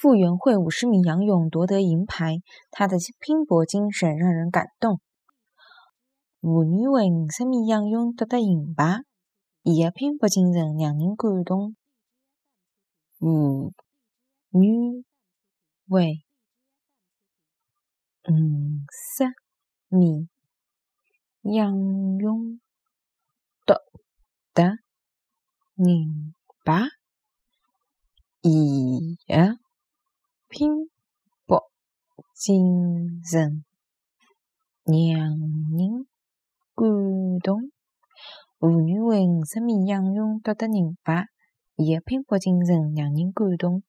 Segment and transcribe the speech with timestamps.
[0.00, 2.36] 傅园慧五十米仰泳夺得银牌，
[2.70, 5.00] 她的拼搏精神让人感动。
[6.40, 9.02] 吴女慧五十米仰泳夺得银牌，
[9.64, 11.74] 伊的拼搏精神让人感动。
[13.18, 13.72] 吴
[14.50, 15.04] 女
[15.86, 16.24] 为
[18.28, 18.32] 五
[18.92, 19.34] 十
[19.88, 20.28] 米
[21.42, 21.74] 仰
[22.20, 22.60] 泳
[23.66, 23.82] 夺
[24.54, 24.78] 得
[25.74, 26.32] 银
[26.64, 26.84] 牌，
[28.42, 29.57] 伊的
[30.48, 30.88] 拼
[31.46, 31.70] 搏
[32.34, 33.64] 精神
[34.84, 36.06] 让人
[36.74, 37.70] 感动。
[38.58, 41.26] 吴女为五十米仰泳夺得银牌，
[41.76, 43.82] 伊的拼搏精神让人感动。